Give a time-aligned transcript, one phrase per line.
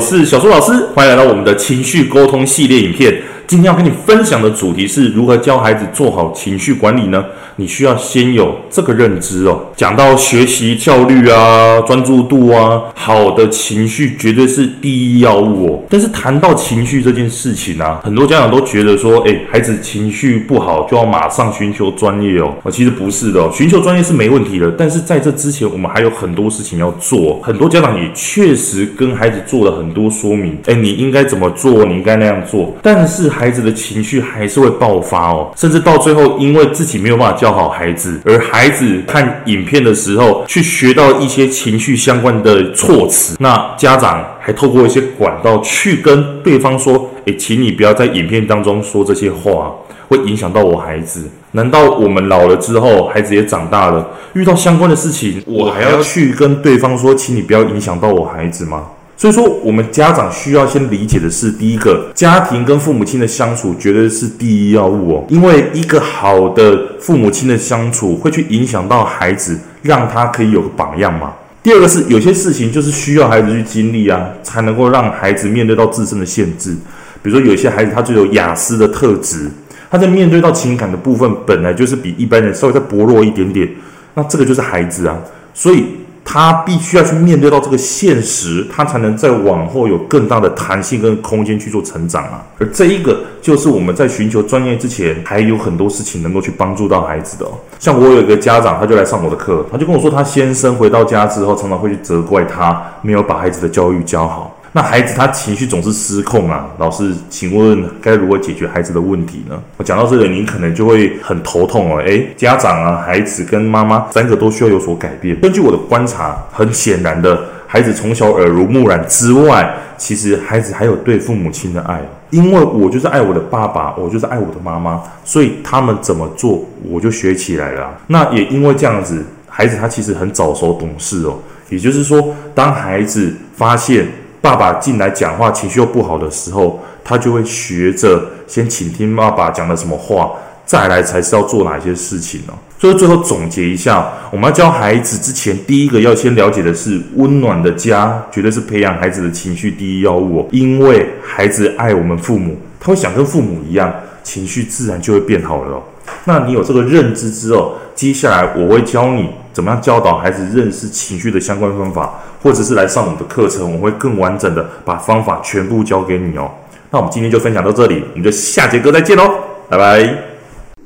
[0.00, 3.22] 我是小苏老师，欢迎来到我们的情绪沟通系列影片。
[3.50, 7.24] 今天要跟你分享的主题是如何教孩子做好情绪管理呢？
[7.56, 9.60] 你需要先有这个认知哦。
[9.74, 15.82] 讲到学习效率啊、专注度啊，好的情绪绝对是第一要务哦。
[15.90, 22.54] 但是谈到情绪这件事情啊，很多家长都觉得说，诶，孩子情绪不好就要马上寻求专业哦。
[22.70, 27.40] 其实不是的哦，寻求专业是没问题的，但是在这之前，我们还有很多事情要做。
[27.42, 33.28] 很多家长也确实跟孩子做了很多说明，诶，你应该怎么做，你应该那样做，但是。
[33.40, 49.72] 孩子的情绪还是会爆发哦，甚至到最后，因为自己没有办法教好孩子，而孩子看影片的时候去学到一些情绪相关的措辞，那家长还透过一些管道去跟对方说：“诶，请你不要在影片当中说这些话，
[50.08, 58.84] 会影响到我孩子。”难道我们老了之后，孩子也长大了，遇到相关的事情，我还要去跟对方说：“请你不要影响到我孩子吗？”
[59.20, 65.26] 所以说，我们家长需要先理解的是，第一个，家庭跟父母亲的相处绝对是第一要务哦。
[65.28, 71.34] 因为一个好的父母亲的相处，会去影响到孩子，让他可以有个榜样嘛。
[71.62, 76.74] 第二个是，有些事情就是需要孩子去经历啊，才能够让孩子面对到自身的限制。
[77.22, 79.50] 比如说，有些孩子他就有雅思的特质，
[79.90, 83.68] 他在面对到情感的部分，本来就是比一般人稍微再薄弱一点点。
[84.14, 85.18] 那这个就是孩子啊，
[85.52, 85.84] 所以。
[86.32, 92.40] 他必须要去面对到这个现实，他才能在往后有更大的弹性跟空间去做成长啊。
[92.56, 97.58] 而这一个就是我们在寻求专业之前，还有很多事情能够去帮助到孩子的哦。
[97.80, 104.56] 像我有一个家长，他就来上我的课，他就跟我说，他先生回到家之后，常常会去责怪他没有把孩子的教育教好。
[104.72, 109.60] 那孩子他情绪总是失控啊，老师，请问该如何解决孩子的问题呢？
[109.76, 112.00] 我讲到这里，您可能就会很头痛哦。
[112.00, 115.38] 诶，家长啊，孩子跟妈妈三个都需要有所改变。
[115.40, 122.00] 根据我的观察，很显然的，孩子从小耳濡目染之外，其实孩子还有对父母亲的爱。
[122.30, 127.90] 因为我就是爱我的爸爸，我就是爱我的妈妈，所以他们怎么做，我就学起来了。
[128.06, 131.36] 那也因为这样子，孩子他其实很早熟懂事哦。
[131.70, 134.06] 也就是说，当孩子发现，
[134.40, 140.32] 爸爸进来讲话，情绪又不好的时候，他就会学着先倾听爸爸讲的什么话，
[140.64, 142.54] 再来才是要做哪些事情呢？
[142.78, 150.48] 所以最后总结一下，我们要教孩子之前，第一个要先了解的是，温暖的家绝对是培养孩子的情绪第一要务。
[150.50, 153.92] 因为孩子爱我们父母，他会想跟父母一样，
[154.22, 155.82] 情绪自然就会变好了哦。
[156.24, 166.50] 那你有这个认知之后，接下来我会教你怎么样教导孩子认识情绪的相关方法，或者是来上我们的课程，我会更完整的把方法全部教给你哦。
[166.90, 169.28] 那我们今天就分享到这里，我们就下节课再见喽，
[169.68, 170.24] 拜拜。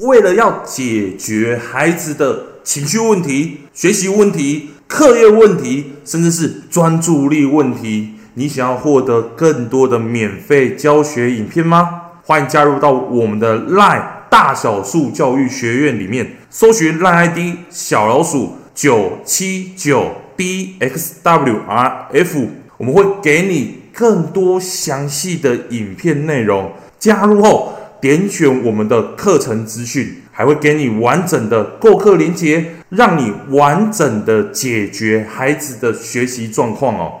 [0.00, 12.00] 为了要解决孩子的情绪问题、学习问题、课业问题，甚至是专注力问题，你想要获得更多的免费教学影片吗？
[12.24, 14.02] 欢迎加入到我们的 LINE。
[14.32, 17.38] 大小数教育学院里面搜寻 LINE ID
[17.68, 21.58] 小老鼠九七九 dxwrf，
[22.78, 26.72] 我们会给你更多详细的影片内容。
[26.98, 37.20] 加入后点选我们的课程资讯，还会给你完整的购课链接，让你完整的解决孩子的学习状况哦。